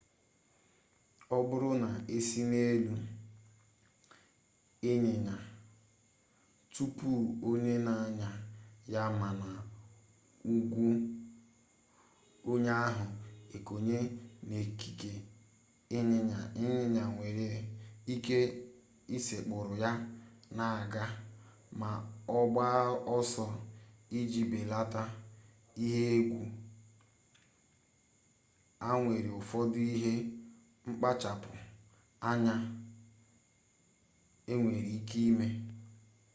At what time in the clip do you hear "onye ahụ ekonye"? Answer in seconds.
12.49-13.97